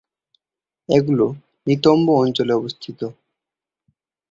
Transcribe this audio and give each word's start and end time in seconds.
এগুলো 0.89 1.25
নিতম্ব 1.67 2.07
অঞ্চলে 2.15 2.53
অবস্থিত। 2.53 2.99